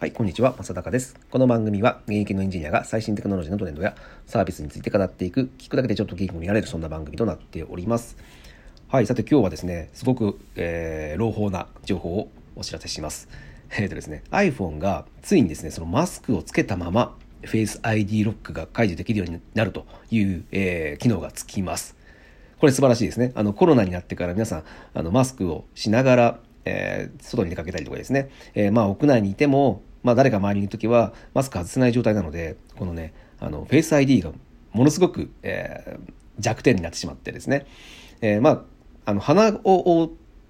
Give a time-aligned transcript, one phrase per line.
[0.00, 1.16] はい、こんにちは、正隆です。
[1.28, 3.96] この番組は現役のエンジニアが最新テクノロジーのトレンドや
[4.28, 8.16] サービスについて語っていく、聞くだけでちょっと元気になれる、そんな番組となっております。
[8.86, 13.28] はい、さて今日はですね、すごく、えー、朗報な情報をお知らせします。
[13.76, 21.96] えーとですね、iPhone がついにですね、そのマスクをつけたまま Face ID ロックが解除できるようになるという、えー、機能がつきます。
[22.60, 23.32] これ素晴らしいですね。
[23.34, 34.32] あのコロナになってから皆さんあのマスクをしながら、えー、外に出かけたりとかですね、えー、まあ屋内にいてもまあ、誰か周りにいる時はマスク外せない状態なのでこのねあのフェイス ID が
[34.72, 37.66] ものすごく、えー、弱点になってしまってですね、
[38.20, 38.62] えー、まあ
[39.10, 40.08] あの鼻を覆っ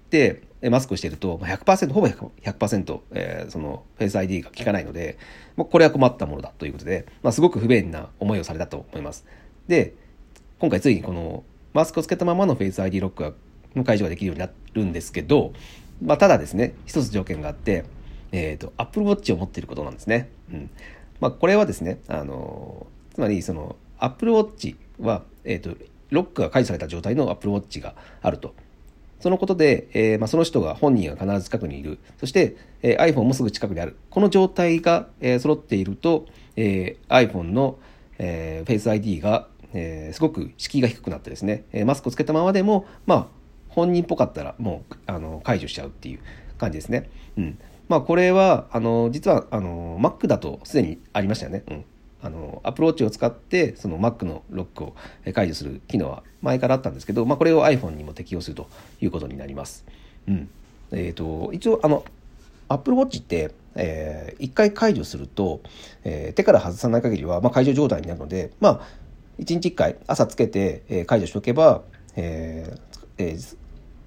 [0.09, 5.17] てマスクをしていると100%ほぼ100%、えー、そのフェイス ID が効かないので、
[5.55, 9.25] まあ、これは困ったものだということで、まあ、すごく不便な思いをされたと思います。
[9.67, 9.93] で
[10.59, 13.35] 今回ついにこのマスクをつけたままのフェイス ID ロック
[13.75, 15.53] の解除ができるようになるんですけど、
[16.03, 17.85] まあ、ただですね一つ条件があって
[18.31, 20.29] えっ、ー、と、Apple Watch を持っていることなんですね。
[20.51, 20.69] うん。
[21.19, 25.77] まあ、これはですね、あの、つまり、その、Apple Watch は、えっ、ー、と、
[26.09, 28.53] ロックが解除された状態の Apple Watch があると。
[29.19, 31.99] そのことで、えーまあ、その人が本人が必ず近くにいる。
[32.19, 33.97] そして、えー、iPhone もすぐ近くにある。
[34.09, 36.25] この状態が、えー、揃っていると、
[36.55, 37.79] えー、iPhone の、
[38.17, 43.27] えー、Face ID が、えー、すごく敷居が低くなってですね、えー、マスクをつけたままでも、まあ、
[43.67, 46.19] 本人っぽかったらもうあの解除しちゃうっていう
[46.57, 47.09] 感じですね。
[47.37, 47.59] うん。
[47.89, 51.63] まあ、これは、あの、実は、あの、Mac だとすでにありましたよね。
[51.67, 51.85] うん。
[52.21, 54.95] あの、アプローチを使って、その Mac のロックを
[55.33, 58.69] 解除する機能は前からあったんですけど、まあ、これを iPhone にも適用すると
[59.01, 59.85] いうことになります。
[60.27, 60.49] うん。
[60.91, 62.05] えっ、ー、と、一応、あの、
[62.67, 65.61] Apple Watch って、えー、一回解除すると、
[66.03, 68.81] えー、手から外さない限りは、まあ、解除状態になるので、まあ、
[69.39, 71.81] 一日一回朝つけて、えー、解除しておけば、
[72.15, 73.57] えーえー、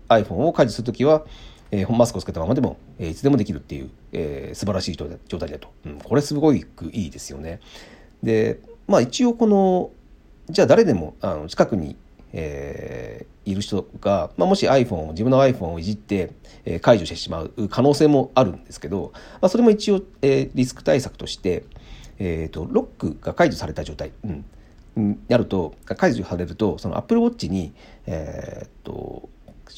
[0.09, 1.25] iPhone を解除するときは、
[1.73, 7.61] えー、マスクをつけたままでも、えー、いつでもできるっていう、えー、素晴らしい状態だと、うん、これすごいいいですよね。
[8.23, 9.91] でまあ一応この
[10.49, 11.97] じゃあ誰でもあの近くに、
[12.33, 16.33] えー、いる人が、まあ、もし iPhone を自分の iPhone をいじって、
[16.67, 21.65] えー、解除してしまう可能性もあるんですけど、まあ、それも一応、えー、リスク対策として、
[22.19, 24.45] えーと、ロックが解除された状態、うん、
[24.97, 27.73] になると解除されるとその Apple Watch に、
[28.07, 29.31] えーと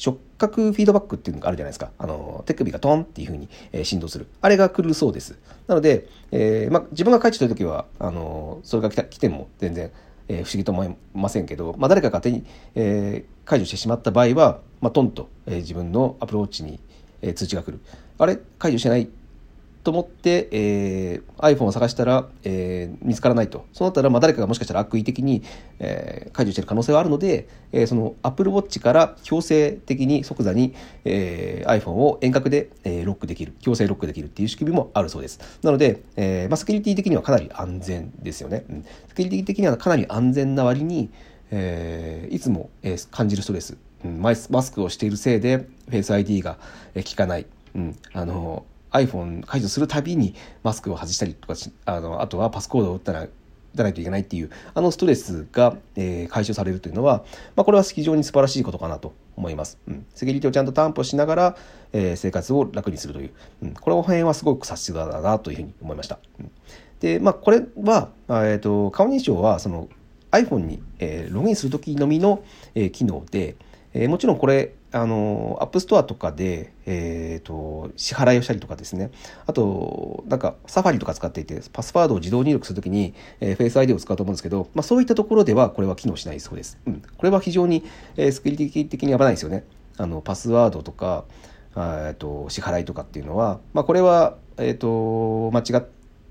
[0.05, 1.89] 触覚フィードバックっていうのがあるじゃないですか。
[1.97, 4.27] あの、手首がトンっていう風に、えー、振動する。
[4.39, 5.35] あれが来るそうです。
[5.65, 9.91] なので、えー、まあ、自分が帰ってるときは、あの、それが来た来ても全然、
[10.27, 12.45] えー、不思議と思いませんけど、まあ、誰かが手に、
[12.75, 16.79] えー、解除してしまった場合は、まあ、トンと、えー、自分のアプローチに、
[17.23, 17.79] えー、通知が来る。
[18.19, 18.37] あれ？
[18.59, 19.09] 解除してない？
[19.85, 23.67] と思って、えー、iPhone を探したら、えー、見つからないと。
[23.71, 25.43] そうなったら、まあ、誰かがもしかしたら悪意的に、
[25.77, 30.73] えー、解除している可能性はあるので、えー、その Apple Watch から強制的に即座に、
[31.05, 35.39] えー、iPhone を遠隔で、えー、ロックできる、強制ロックできるっていう仕組みもあるそうです。
[35.61, 38.65] なので、えーまあ、セキュリティ的にはかなり安全ですよね。
[38.67, 41.11] うん、セキュリティ的にはかなり安全な割に、
[41.51, 46.57] えー、いつも、えー、感じるストレス、うん、マスクをしているせいで Face ID が、
[46.95, 47.45] え、効かない。
[47.75, 53.29] うん、あの iPhone 解除するたびにマスクを外したりとかあのあとはパスコードを打ったら打
[53.77, 59.77] たないといけないっていうあのストレスが、えー、解消されるというのは、まあ、これは非常に素晴らしいことかなと思います。
[59.87, 61.57] うん、セキュリティをちゃんと担保しながら、
[61.91, 63.31] えー、生活を楽にするという、
[63.63, 66.19] うん、この辺はすごくさすがだなというふうに思いました。
[66.39, 66.51] うん、
[67.01, 69.89] で、まあ、これは、えーと、顔認証はその
[70.31, 72.43] iPhone に、えー、ログインするときのみの、
[72.75, 73.57] え、機能で、
[73.93, 79.11] え、もちろんこれあの、 App Store とかで、えっ、ー、と、支払いをしたりとかですね。
[79.45, 86.77] あと、なんか、 Safari とか使っていて、パスワードを自動入力するときに、えー、 Face ID を使うと思うんですけど、まあ、そういったところでは、これは機能しないそうです。
[86.87, 87.01] うん。
[87.01, 87.83] これは非常に、
[88.15, 89.65] えー、セキュリティ的に危ないですよね。
[89.97, 91.25] あの、パスワードとか、
[91.75, 95.85] えっと、支払いとかっていうのは、まあ、これは、えっ、と、間違っ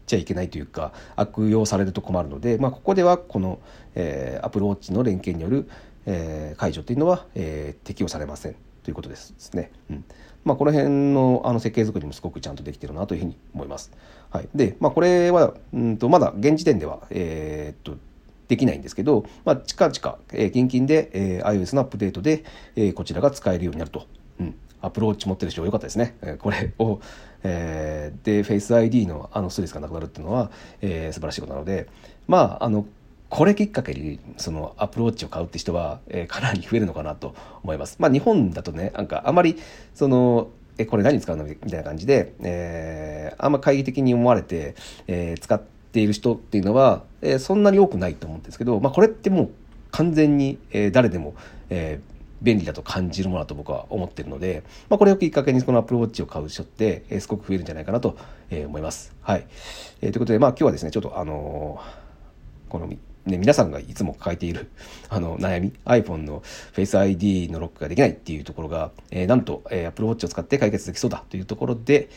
[0.06, 3.58] ちゃいけないというか、悪用されると困るので、まあ、ここでは、この、
[3.94, 5.68] えー、アプローチの連携による、
[6.06, 9.70] えー、解除というのは、えー、適用されませんということですね。
[9.90, 10.04] うん
[10.44, 13.90] まあ、この辺のあの設計作りもすごくちゃんとできてるなというふうに思います。
[14.30, 17.98] はい、で、まあ、これはうんとまだ現時点では、えー、っと
[18.48, 22.44] できないんですけど、まあ、近々、えー、近々で、えー、iOS のアップデートで、
[22.76, 24.06] えー、こちらが使えるようになると。
[24.38, 26.16] うん、アプローチ持ってる人よかったですね。
[26.20, 27.00] えー、これを、
[27.42, 30.50] えー、で、Face ID のあのストレスがなくなるっていうのは、
[30.82, 31.88] えー、素晴らしいことなので、
[32.26, 32.84] まあ、あの、
[33.28, 37.96] これきっかけにそのアプローチを買うって人は、えー、かなり増えるのかなと思います。
[37.98, 39.56] まあ日本だとね、なんかあまり
[39.94, 44.74] そのえ、これ何使うのみたいな感じで、えー、あんま懐疑的に思われて、
[45.06, 49.50] えー、使っている人っていうのは、えー、そんなに多くないと思うんですけど、まあこれってもう
[49.92, 51.34] 完全に、えー、誰でも、
[51.70, 58.16] えー、便利だと感じるものだと僕は思ってるので、まあ、これをきっかけにこの Apple Watch を買う人って、えー、すごく増えるんじゃないかなと、
[58.50, 59.14] えー、思います。
[59.22, 59.46] はい。
[60.02, 61.80] えー、ということで、まあ今日はですね、ちょっとあの、
[62.68, 62.88] この
[63.26, 64.68] ね、皆さんがいつも抱えている
[65.08, 66.42] あの悩み iPhone の
[66.74, 72.08] Face ID のロックができないっていうところが、えー、なんと、えー、Apple Watch を使って解決できそうだというところで、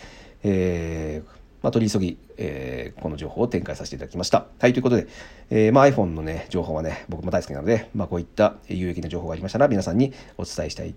[0.44, 4.46] えーまあ、取り急ぎ、えー、この情報を展開させていただきました。
[4.60, 5.08] はい、ということで、
[5.50, 10.94] えー、まあ、iPhone のね、情報はね、僕も大好きなので、まあ、こういった有益な情報がありましたら、皆さんにお伝えしたい、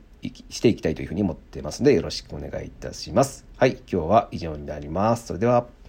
[0.51, 3.47] していきたいというふうに思ってますので、よろしくお願いいたします。
[3.57, 5.27] はい、今日は以上になります。
[5.29, 5.80] それでは。